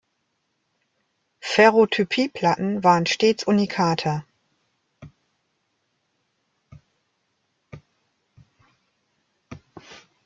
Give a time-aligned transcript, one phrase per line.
[1.43, 4.23] Ferrotypie-Platten waren stets Unikate.